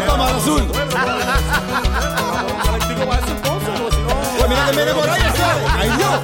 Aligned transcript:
el 0.00 0.06
Camar 0.06 0.34
Azul. 0.34 0.66
Pues 4.36 4.48
mira 4.48 4.66
que 4.66 4.76
viene 4.76 4.92
por 4.94 5.08
ahí, 5.08 5.20
¿sabes? 5.36 5.70
¡Ay, 5.76 5.90
Dios! 5.96 6.20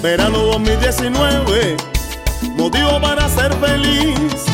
verano 0.00 0.38
2019 0.38 1.76
nos 2.58 2.72
dio 2.72 3.00
para 3.00 3.28
ser 3.28 3.54
feliz, 3.54 4.44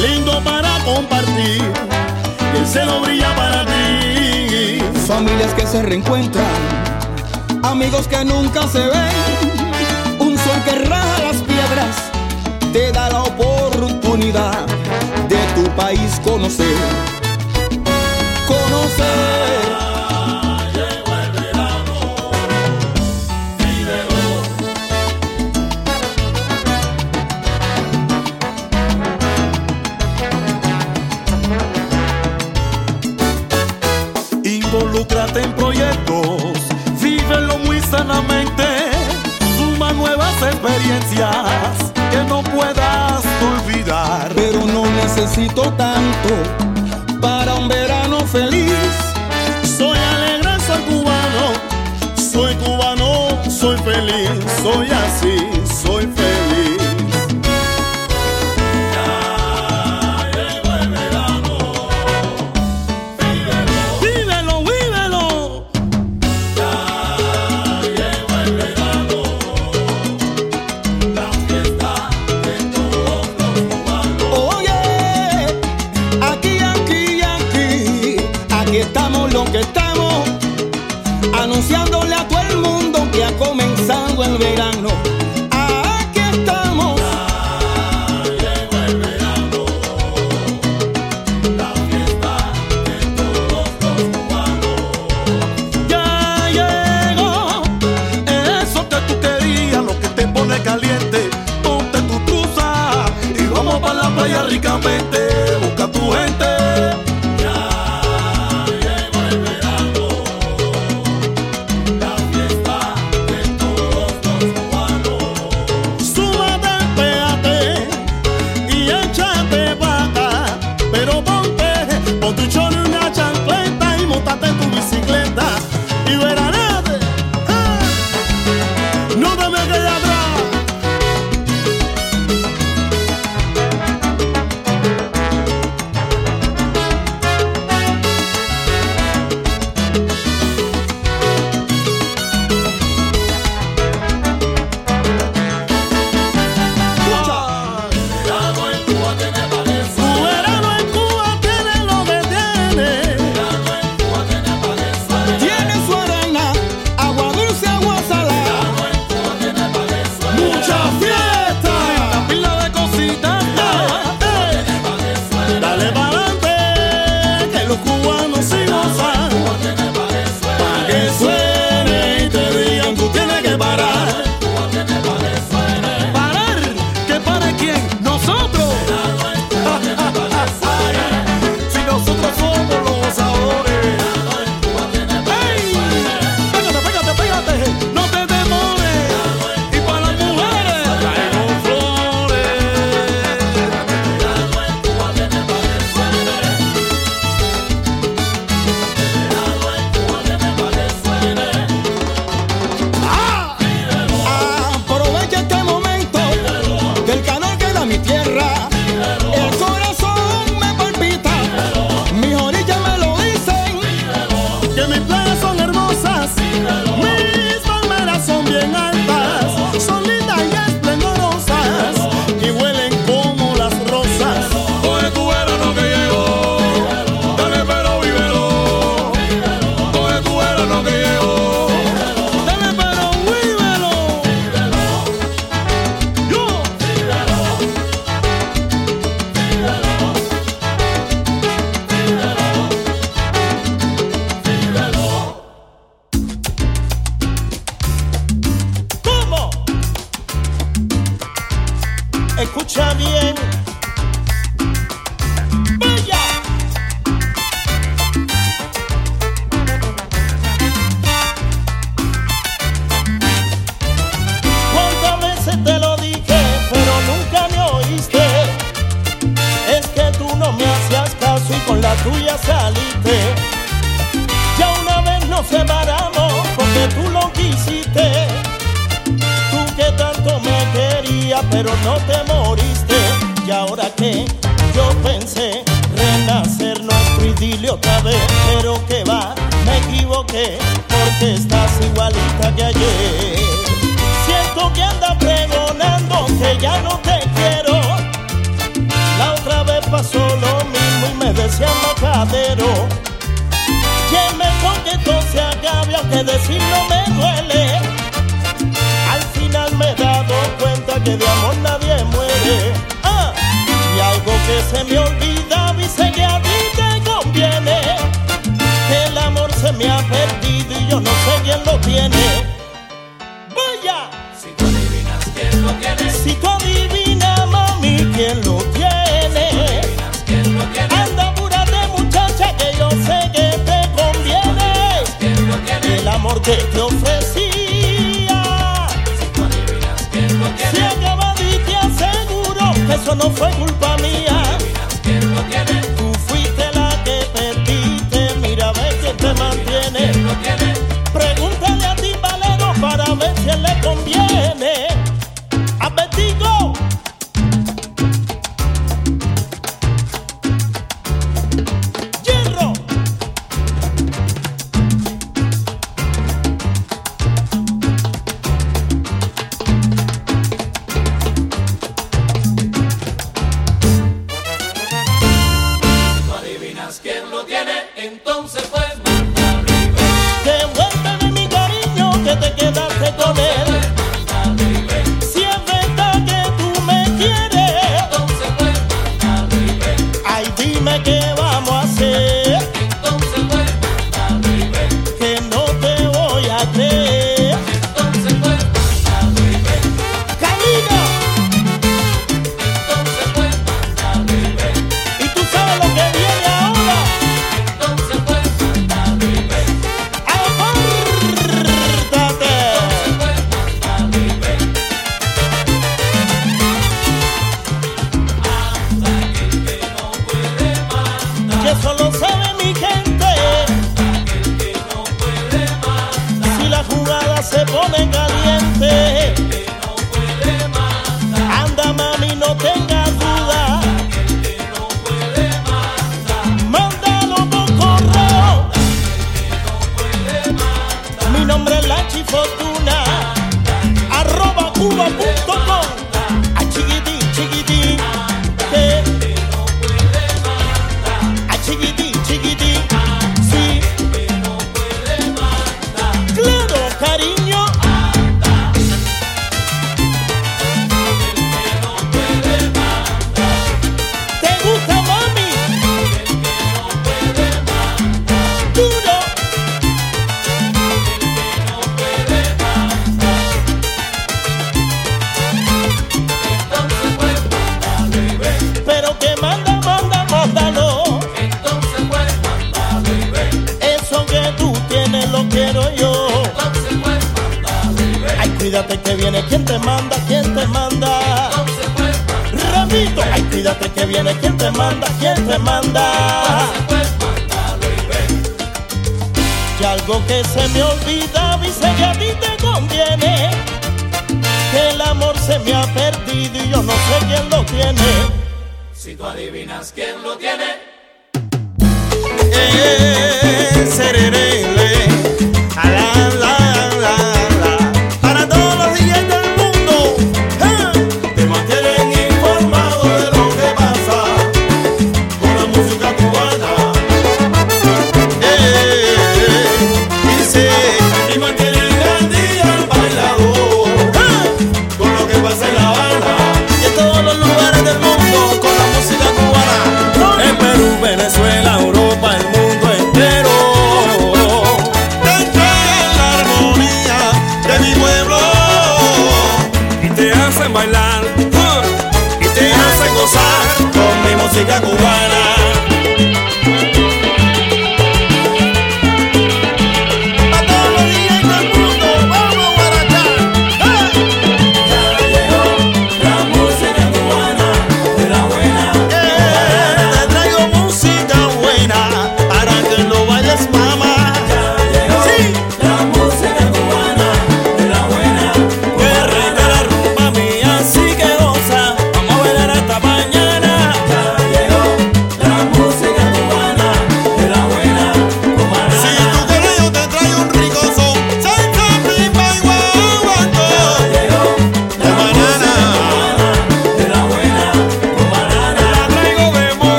lindo 0.00 0.42
para 0.42 0.78
compartir, 0.84 1.62
el 2.54 2.66
cielo 2.66 3.00
brilla 3.02 3.34
para 3.36 3.64
ti. 3.64 4.80
Familias 5.06 5.54
que 5.54 5.66
se 5.66 5.80
reencuentran, 5.82 6.44
amigos 7.62 8.08
que 8.08 8.24
nunca 8.24 8.66
se 8.66 8.80
ven, 8.80 10.18
un 10.18 10.36
sol 10.36 10.60
que 10.64 10.84
raja 10.86 11.22
las 11.22 11.36
piedras, 11.36 11.96
te 12.72 12.90
da 12.90 13.08
la 13.10 13.22
oportunidad 13.22 14.66
de 15.28 15.38
tu 15.54 15.70
país 15.76 16.20
conocer, 16.24 16.76
conocer. 18.48 19.85
necesito 45.36 45.75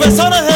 a 0.00 0.51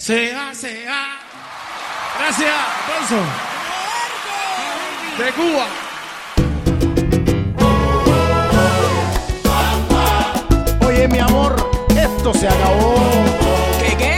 sea, 0.00 0.54
sea. 0.54 1.18
Gracias, 2.18 2.50
aplauso. 2.82 3.16
De 5.18 5.32
Cuba. 5.32 5.66
Oye, 10.86 11.06
mi 11.08 11.18
amor, 11.18 11.54
esto 11.90 12.32
se 12.32 12.48
acabó. 12.48 12.94
¿Qué 13.78 13.96
qué? 13.96 14.16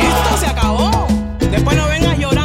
Esto 0.00 0.36
se 0.38 0.46
acabó. 0.46 1.06
Después 1.38 1.76
no 1.76 1.86
vengas 1.86 2.18
llorando. 2.18 2.41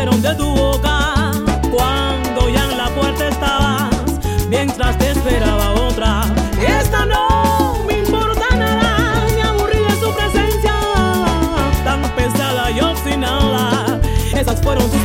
de 0.00 0.34
tu 0.34 0.46
boca 0.54 1.30
cuando 1.70 2.48
ya 2.48 2.64
en 2.70 2.78
la 2.78 2.88
puerta 2.88 3.28
estabas, 3.28 3.90
mientras 4.48 4.96
te 4.96 5.10
esperaba 5.10 5.72
otra. 5.74 6.22
Esta 6.58 7.04
no 7.04 7.84
me 7.86 7.98
importa 7.98 8.56
nada, 8.56 9.26
me 9.34 9.42
aburrí 9.42 9.78
de 9.78 10.00
su 10.00 10.10
presencia, 10.14 10.72
tan 11.84 12.00
pesada 12.16 12.70
y 12.70 12.80
obstinada. 12.80 14.00
Esas 14.32 14.62
fueron 14.62 14.90
sus 14.90 15.04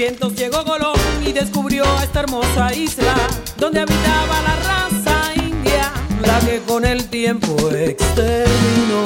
1800 0.00 0.34
llegó 0.34 0.64
Colón 0.64 0.96
y 1.26 1.32
descubrió 1.32 1.84
esta 2.02 2.20
hermosa 2.20 2.72
isla 2.72 3.14
donde 3.58 3.80
habitaba 3.80 4.40
la 4.40 4.56
raza 4.56 5.34
india, 5.34 5.92
la 6.22 6.40
que 6.40 6.62
con 6.62 6.86
el 6.86 7.10
tiempo 7.10 7.54
exterminó. 7.70 8.96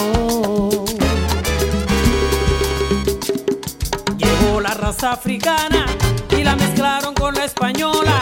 Llegó 4.16 4.60
la 4.60 4.74
raza 4.74 5.10
africana 5.10 5.86
y 6.30 6.44
la 6.44 6.54
mezclaron 6.54 7.12
con 7.14 7.34
la 7.34 7.44
española. 7.44 8.20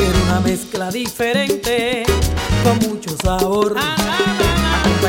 Era 0.01 0.19
una 0.25 0.41
mezcla 0.41 0.91
diferente 0.91 2.03
con 2.61 2.77
mucho 2.89 3.15
sabor 3.23 3.77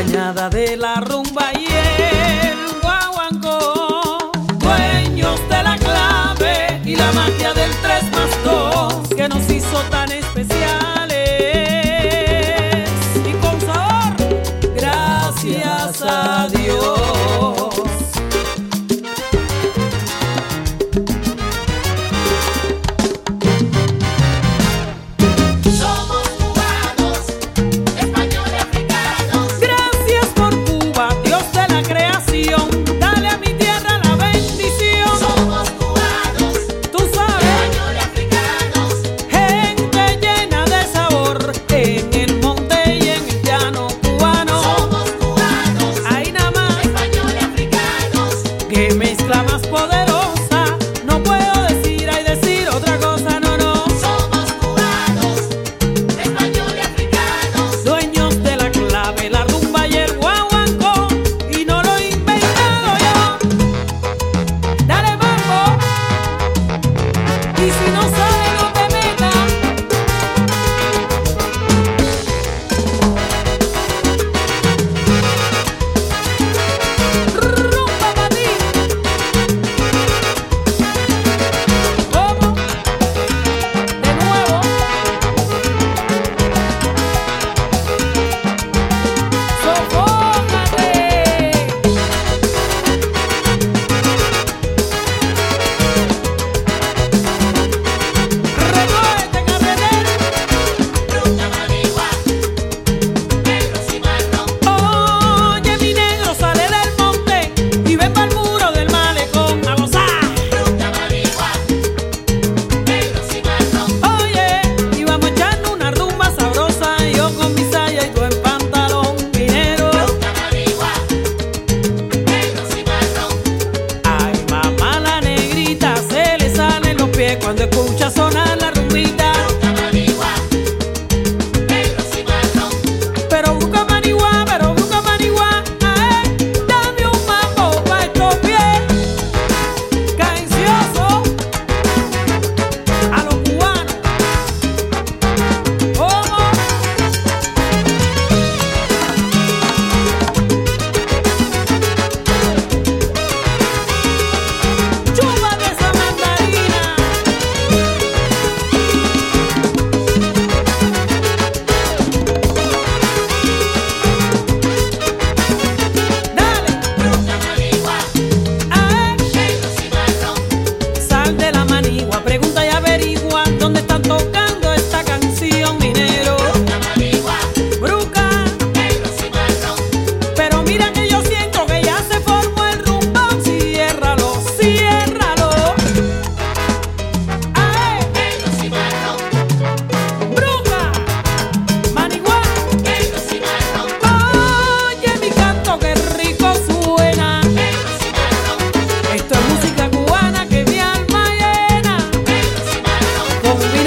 de 0.07 0.77
la 0.77 0.97
rumba 0.97 1.51
y 1.55 1.67
el 1.67 2.81
guaguancó, 2.83 4.31
dueños 4.59 5.41
de 5.49 5.63
la 5.63 5.77
clave 5.79 6.81
y 6.85 6.95
la 6.95 7.11
magia 7.13 7.55
del 7.55 7.71
tres 7.83 8.05
más 8.13 8.45
dos. 8.45 8.74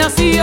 así. 0.07 0.36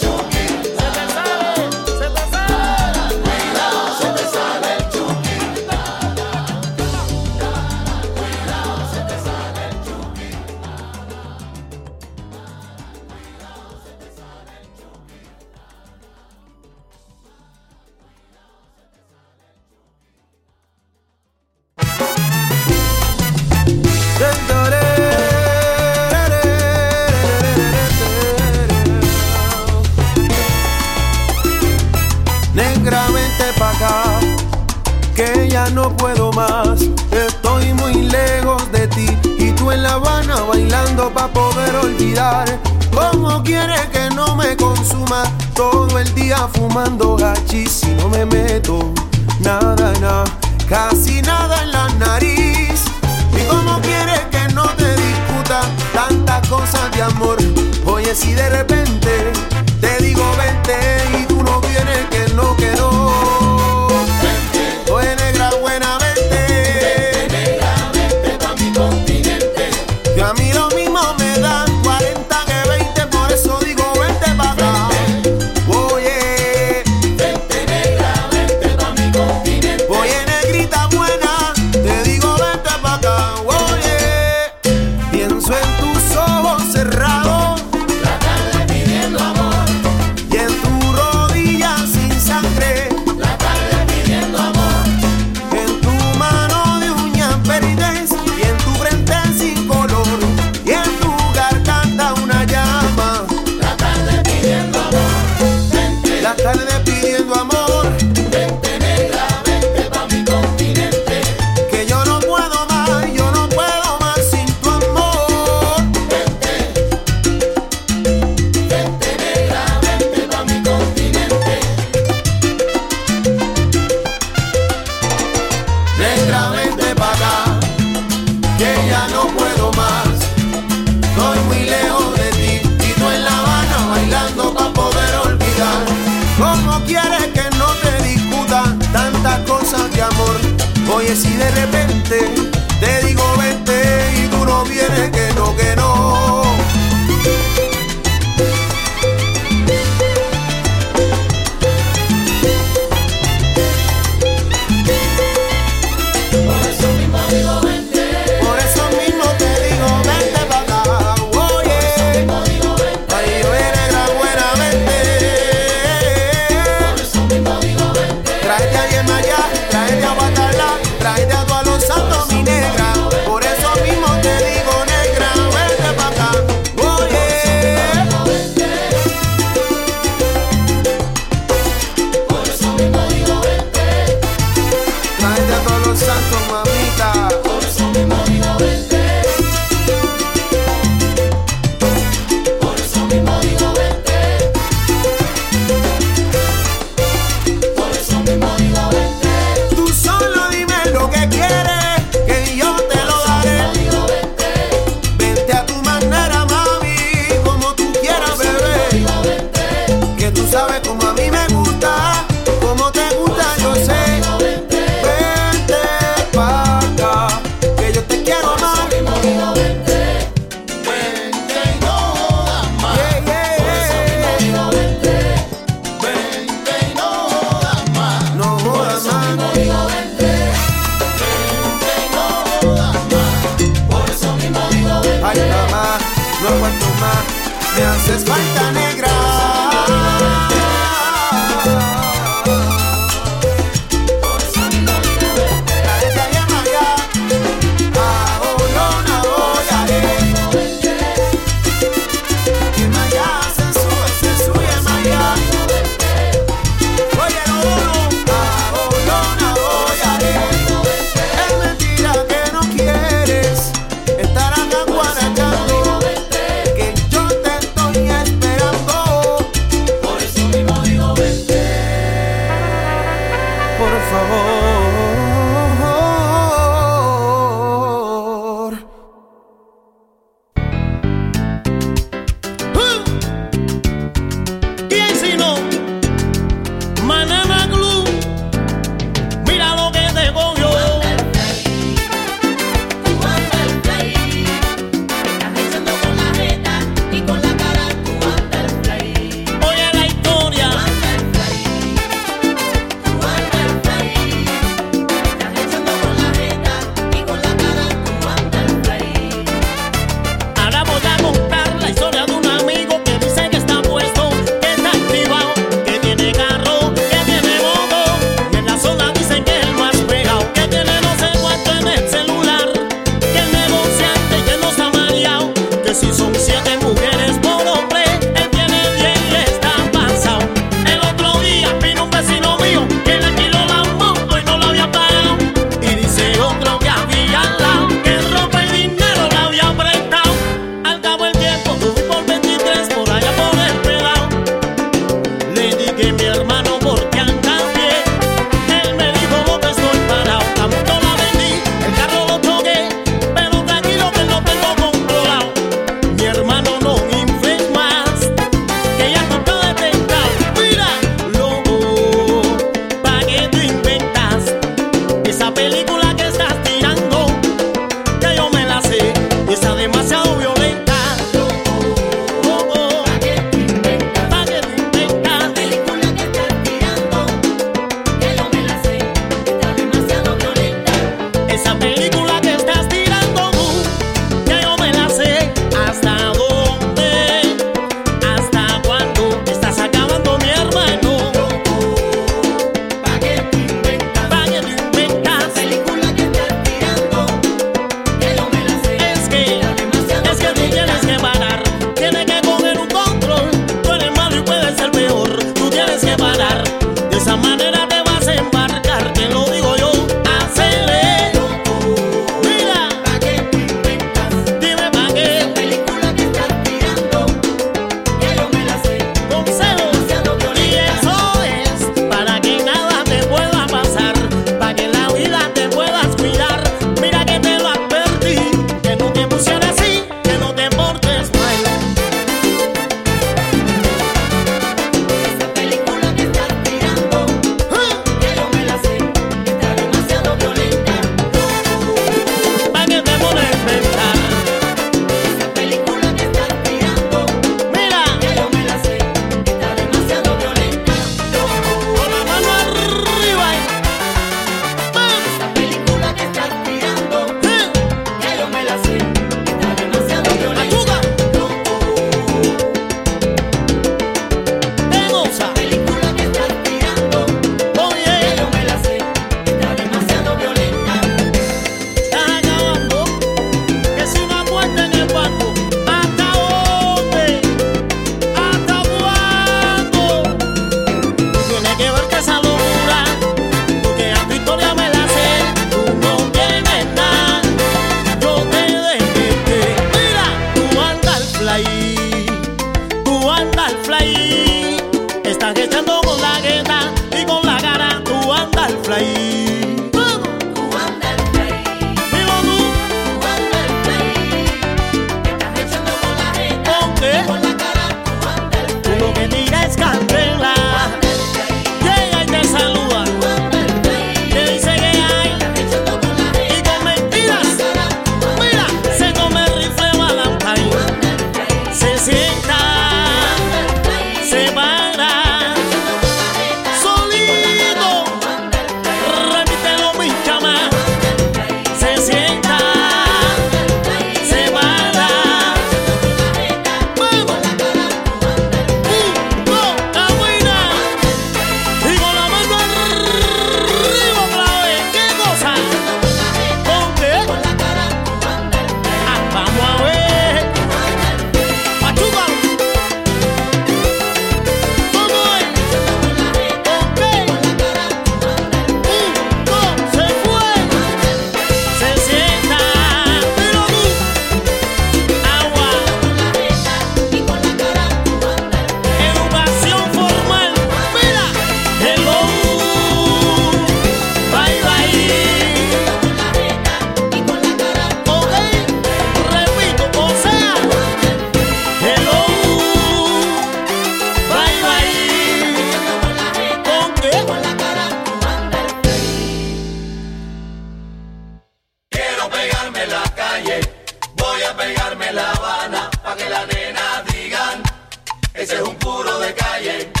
Ese 598.41 598.55
es 598.55 598.61
un 598.63 598.75
puro 598.77 599.19
de 599.19 599.35
calle. 599.35 600.00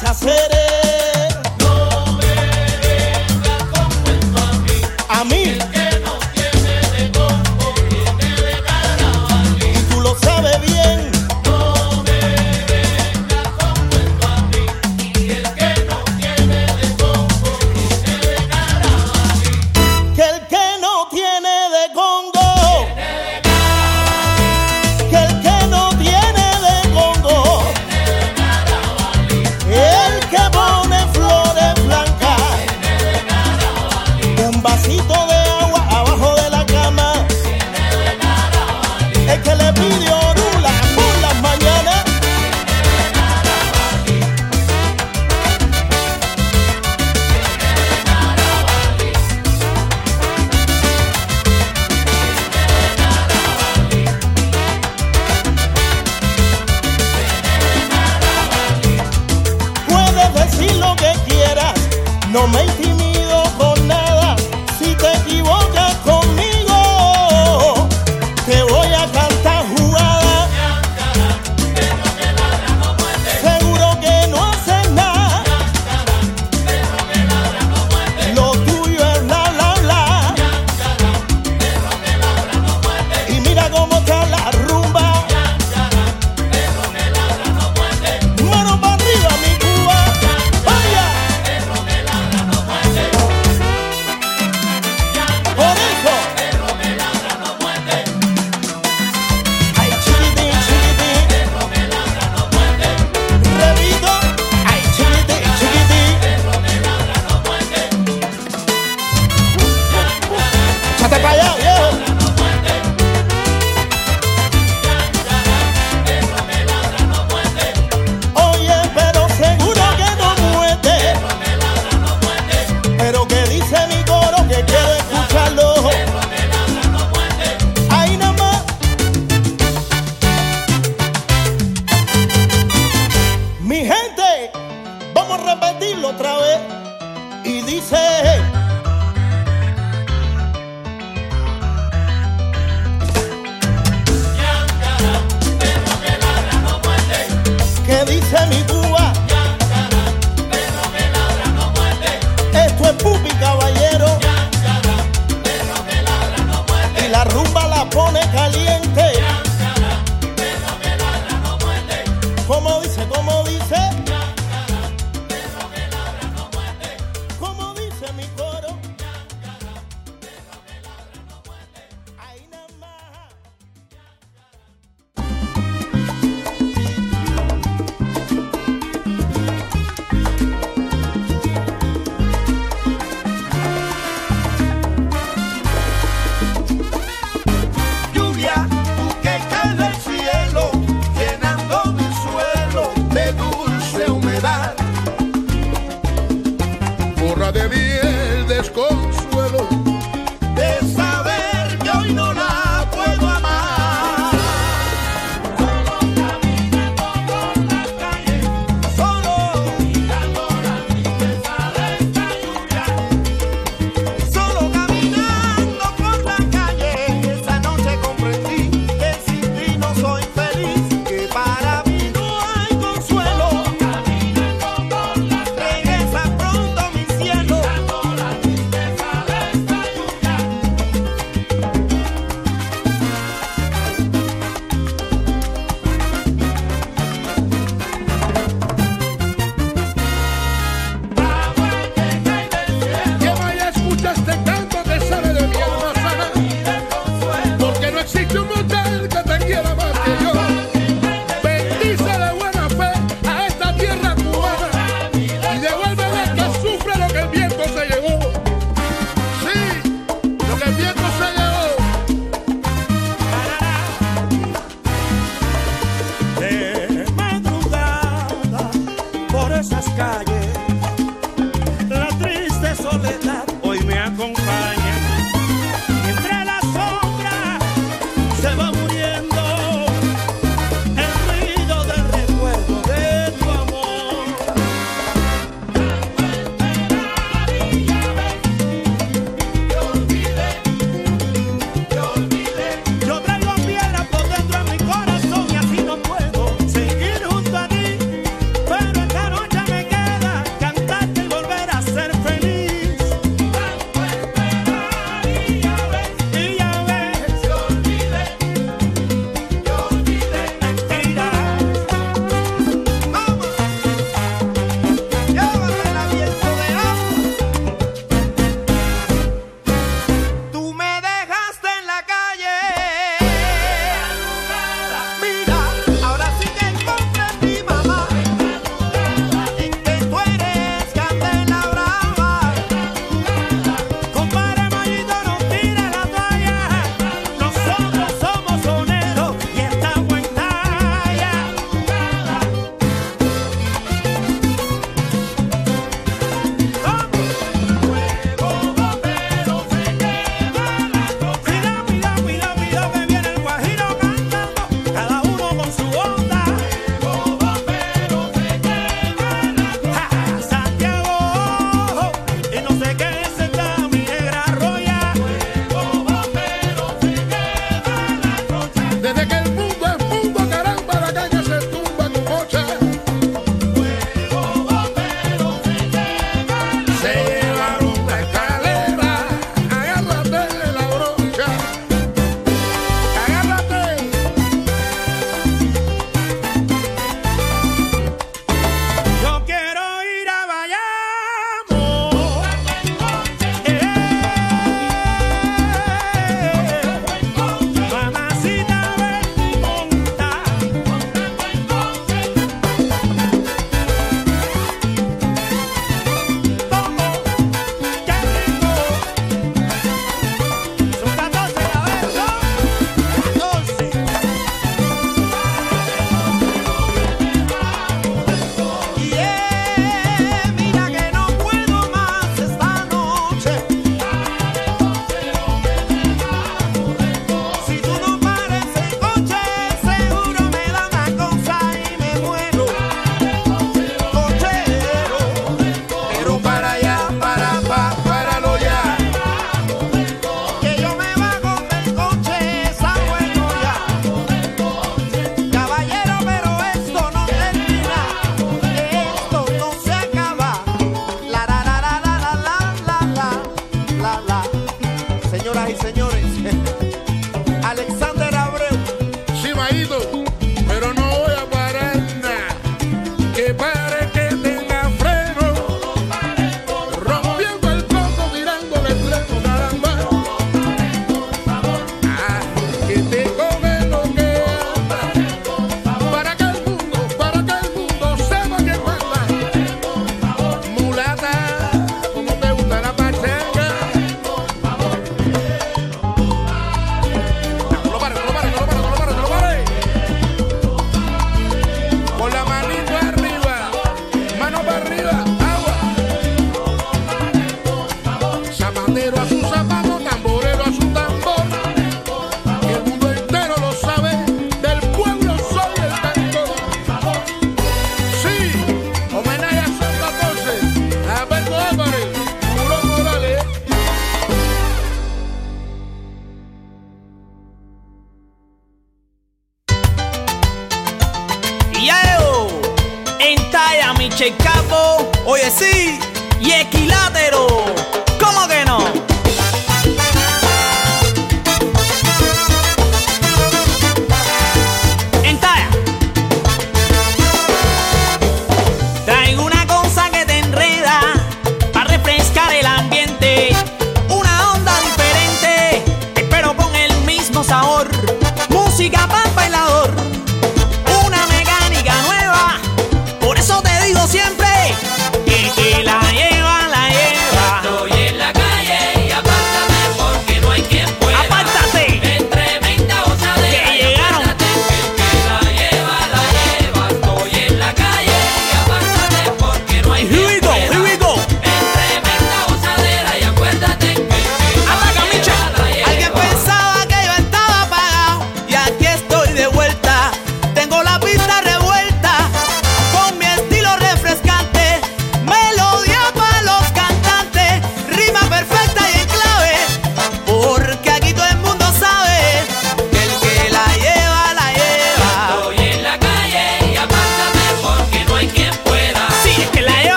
Te 0.00 0.37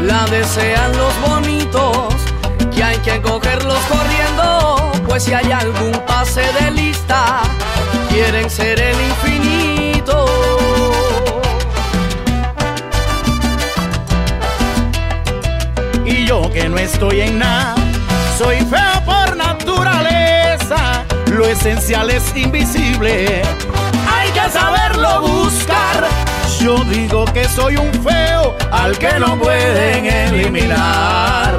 la 0.00 0.24
desean 0.26 0.96
los 0.96 1.12
bonitos, 1.28 2.14
que 2.74 2.82
hay 2.82 2.98
que 2.98 3.20
cogerlos 3.20 3.78
corriendo, 3.88 4.92
pues 5.06 5.24
si 5.24 5.34
hay 5.34 5.50
algún 5.52 5.92
pase 6.06 6.42
de 6.60 6.70
lista, 6.70 7.42
quieren 8.08 8.48
ser 8.48 8.80
el 8.80 8.96
infinito. 9.00 10.26
Y 16.04 16.26
yo 16.26 16.50
que 16.50 16.68
no 16.68 16.78
estoy 16.78 17.20
en 17.20 17.38
nada, 17.38 17.74
soy 18.38 18.58
feo 18.58 19.04
por 19.04 19.36
naturaleza. 19.36 21.04
Lo 21.32 21.46
esencial 21.46 22.10
es 22.10 22.34
invisible, 22.34 23.42
hay 24.08 24.30
que 24.30 24.50
saberlo 24.50 25.20
buscar. 25.22 26.08
Yo 26.60 26.76
digo 26.84 27.24
que 27.26 27.44
soy 27.48 27.76
un 27.76 27.90
feo 28.04 28.54
al 28.70 28.96
que 28.98 29.18
no 29.18 29.36
pueden 29.38 30.04
eliminar. 30.06 31.58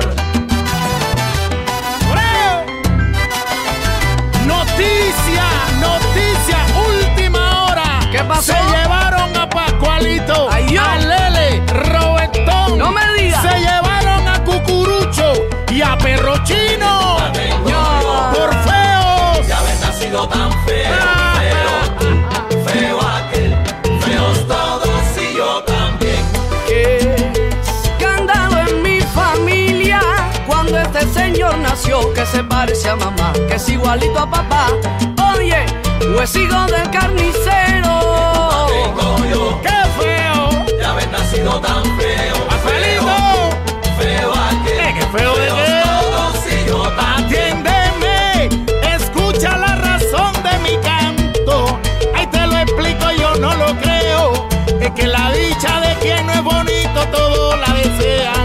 Noticia, 4.46 5.44
noticia, 5.80 6.58
última 6.88 7.66
hora. 7.66 8.00
¿Qué 8.12 8.20
pasó? 8.24 8.54
Se 8.54 8.54
llevaron 8.54 9.36
a 9.38 9.50
Pascualito, 9.50 10.50
Ay, 10.52 10.76
a 10.78 10.98
Lele, 10.98 11.64
Robertón. 11.68 12.78
No 12.78 12.92
me 12.92 13.02
digas. 13.18 13.42
Se 13.44 13.60
llevaron 13.60 14.28
a 14.28 14.44
Cucurucho 14.44 15.34
y 15.70 15.82
a 15.82 15.98
Perrochino. 15.98 17.20
No. 17.70 18.32
Por 18.34 18.50
feos. 18.64 19.48
De 19.48 19.54
haber 19.54 19.80
nacido 19.80 20.28
tan 20.28 20.52
feo, 20.66 20.94
Ah. 21.00 21.41
Se 32.32 32.44
parece 32.44 32.90
a 32.90 32.96
mamá, 32.96 33.34
que 33.48 33.56
es 33.56 33.70
igualito 33.70 34.20
a 34.20 34.30
papá. 34.30 34.68
Oye, 35.36 35.66
o 36.18 36.22
es 36.22 36.36
hijo 36.36 36.66
del 36.68 36.90
carnicero. 36.90 38.68
Tengo 38.70 39.18
yo 39.30 39.62
¡Qué 39.62 40.02
feo! 40.02 40.66
de 40.78 40.86
haber 40.86 41.10
nacido 41.10 41.60
tan 41.60 41.84
feo, 41.98 42.36
feo, 42.36 42.48
¡Pascualito! 42.48 43.06
feo 44.00 44.32
aquel, 44.34 44.80
Eh, 44.80 44.96
qué 45.00 45.18
feo 45.18 45.36
de 45.36 45.46
feos 45.48 45.60
qué. 45.60 45.82
todos 45.84 46.36
y 46.48 46.68
yo 46.68 46.82
también. 46.92 47.66
Atiéndeme, 47.66 48.50
escucha 48.96 49.58
la 49.58 49.76
razón 49.76 50.34
de 50.44 50.58
mi 50.60 50.78
canto. 50.82 51.80
Ahí 52.16 52.28
te 52.28 52.46
lo 52.48 52.58
explico, 52.58 53.12
yo 53.12 53.36
no 53.36 53.54
lo 53.56 53.76
creo. 53.78 54.48
Es 54.80 54.92
que 54.92 55.08
la 55.08 55.32
dicha 55.32 55.80
de 55.82 55.96
quien 55.96 56.26
no 56.28 56.34
es 56.34 56.44
bonito, 56.44 57.06
todos 57.12 57.60
la 57.60 57.74
desean. 57.74 58.41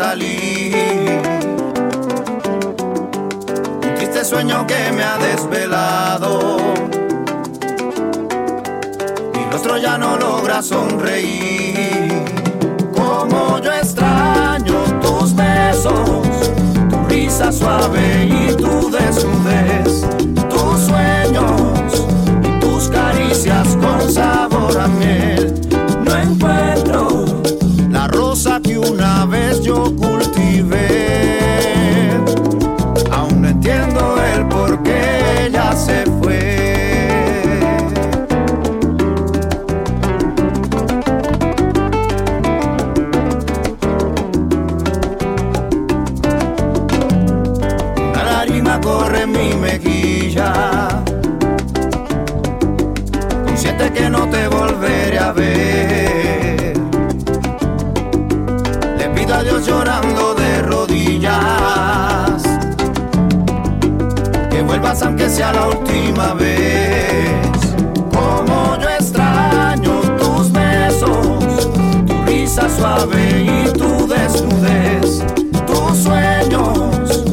Salir. 0.00 1.20
Un 3.86 3.94
triste 3.96 4.24
sueño 4.24 4.66
que 4.66 4.92
me 4.96 5.02
ha 5.02 5.18
desvelado. 5.18 6.56
Mi 9.34 9.42
rostro 9.52 9.76
ya 9.76 9.98
no 9.98 10.16
logra 10.16 10.62
sonreír. 10.62 12.24
Como 12.96 13.58
yo 13.58 13.72
extraño 13.72 14.78
tus 15.02 15.36
besos, 15.36 16.50
tu 16.90 16.98
risa 17.08 17.52
suave 17.52 18.24
y 18.24 18.56
tu 18.56 18.90
desnudez, 18.90 20.06
tus 20.48 20.80
sueños 20.88 22.06
y 22.48 22.60
tus 22.60 22.88
caricias 22.88 23.76
con 23.82 24.10
sabor 24.10 24.78
a 24.78 24.88
miel. 24.88 25.60
No 26.06 26.16
encuentro 26.16 27.29
Le 58.98 59.08
pido 59.14 59.34
a 59.34 59.42
Dios 59.42 59.66
llorando 59.66 60.34
de 60.34 60.62
rodillas 60.62 62.42
que 64.50 64.62
vuelvas 64.62 65.02
aunque 65.02 65.30
sea 65.30 65.52
la 65.52 65.66
última 65.68 66.34
vez. 66.34 67.40
Como 68.12 68.76
yo 68.78 68.88
extraño 68.90 70.00
tus 70.18 70.52
besos, 70.52 71.70
tu 72.06 72.22
risa 72.26 72.68
suave 72.68 73.42
y 73.42 73.72
tu 73.72 74.06
desnudez, 74.06 75.24
tus 75.66 75.96
sueños, 75.98 77.24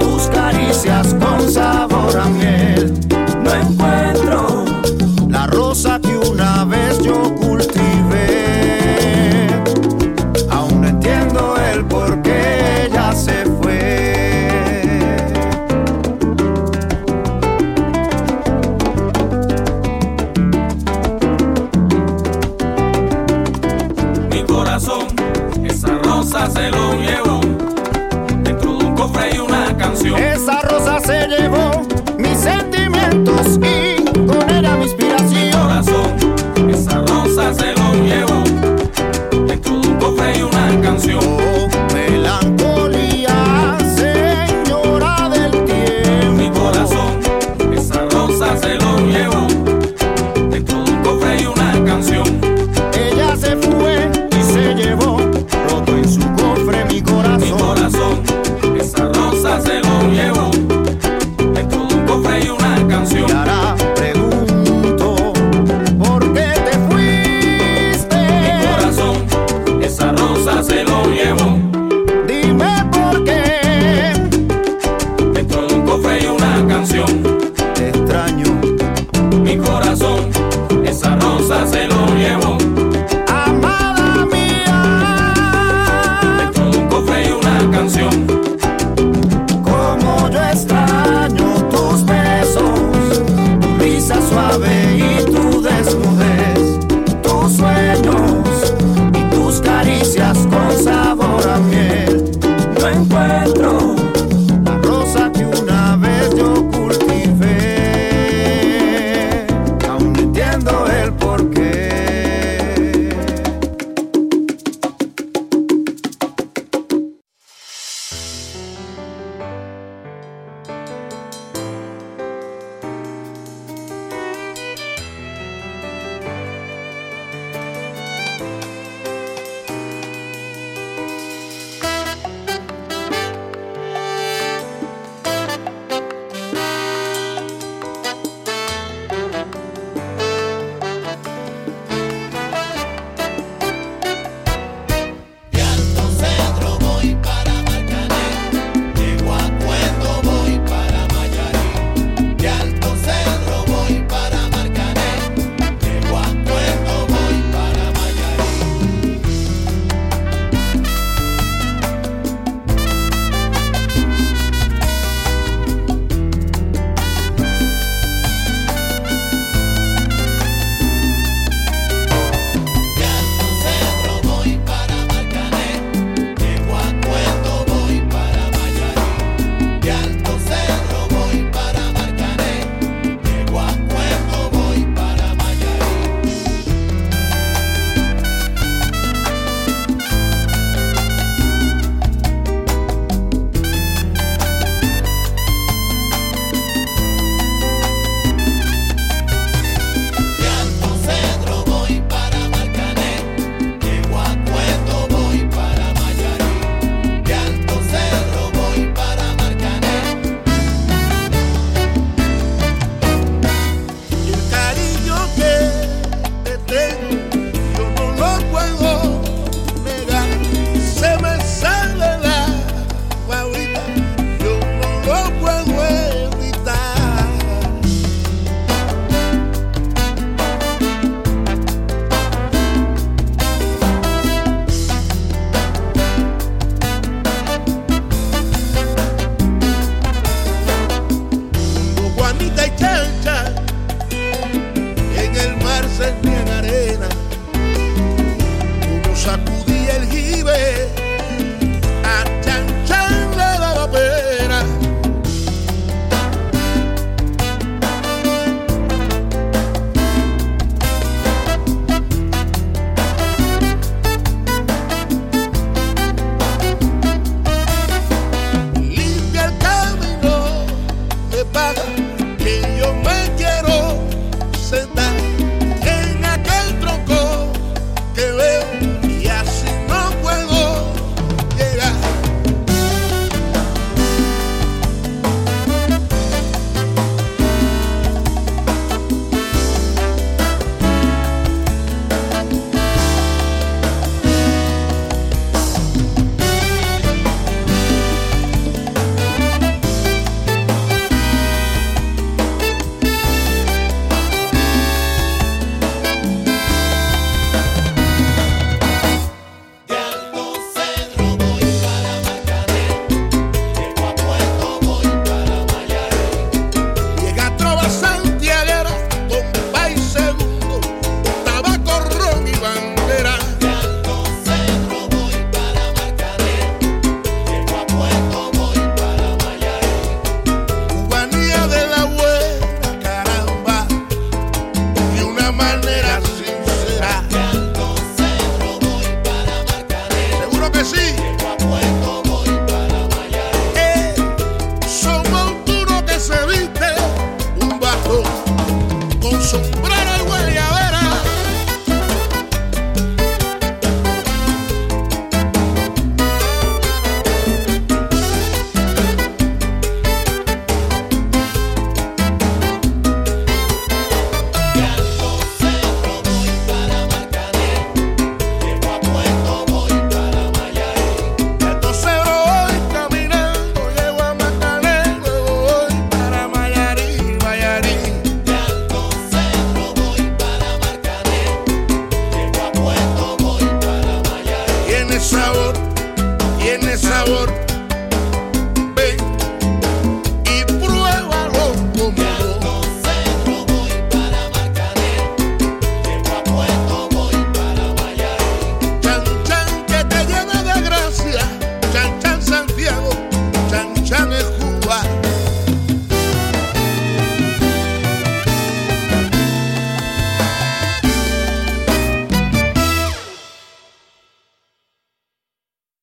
tus 0.00 0.22
caricias 0.28 1.14
con 1.14 1.48
sabor 1.48 2.16
a 2.16 2.24
miel. 2.24 2.92
No 3.44 3.54
encuentro 3.54 4.01